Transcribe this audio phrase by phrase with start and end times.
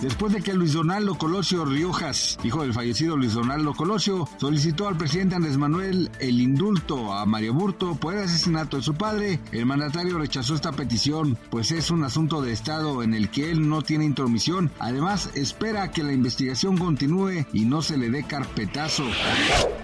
[0.00, 4.96] Después de que Luis Donaldo Colosio Riojas, hijo del fallecido Luis Donaldo Colosio, solicitó al
[4.96, 9.66] presidente Andrés Manuel el indulto a Mario Burto por el asesinato de su padre, el
[9.66, 13.82] mandatario rechazó esta petición, pues es un asunto de Estado en el que él no
[13.82, 14.70] tiene intromisión.
[14.78, 19.04] Además, espera que la investigación continúe y no se le dé carpetazo.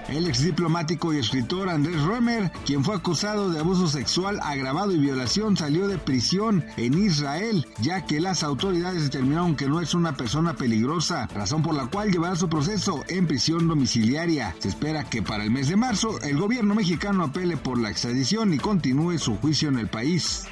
[0.08, 4.98] El ex diplomático y escritor Andrés Römer, quien fue acusado de abuso sexual agravado y
[4.98, 10.03] violación, salió de prisión en Israel, ya que las autoridades determinaron que no es una
[10.12, 14.54] persona peligrosa, razón por la cual llevará su proceso en prisión domiciliaria.
[14.58, 18.54] Se espera que para el mes de marzo el gobierno mexicano apele por la extradición
[18.54, 20.44] y continúe su juicio en el país.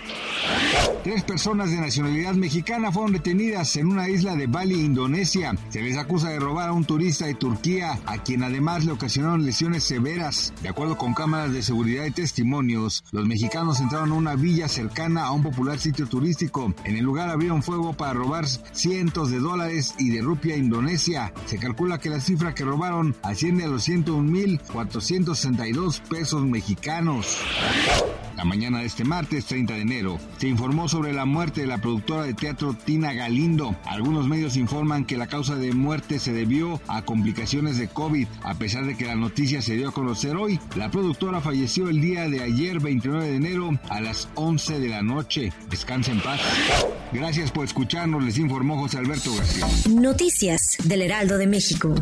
[1.03, 5.53] Tres personas de nacionalidad mexicana fueron detenidas en una isla de Bali, Indonesia.
[5.69, 9.45] Se les acusa de robar a un turista de Turquía, a quien además le ocasionaron
[9.45, 10.53] lesiones severas.
[10.63, 15.25] De acuerdo con cámaras de seguridad y testimonios, los mexicanos entraron a una villa cercana
[15.25, 16.73] a un popular sitio turístico.
[16.85, 21.33] En el lugar abrieron fuego para robar cientos de dólares y de rupia indonesia.
[21.47, 27.39] Se calcula que la cifra que robaron asciende a los 101.462 pesos mexicanos.
[28.43, 31.79] La mañana de este martes 30 de enero se informó sobre la muerte de la
[31.79, 33.77] productora de teatro Tina Galindo.
[33.85, 38.27] Algunos medios informan que la causa de muerte se debió a complicaciones de COVID.
[38.43, 42.01] A pesar de que la noticia se dio a conocer hoy, la productora falleció el
[42.01, 45.53] día de ayer 29 de enero a las 11 de la noche.
[45.71, 46.41] Descansa en paz.
[47.13, 49.69] Gracias por escucharnos, les informó José Alberto García.
[49.89, 51.95] Noticias del Heraldo de México.